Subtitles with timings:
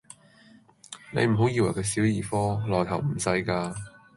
[1.11, 3.71] 你唔好以為佢小兒科，來頭唔細架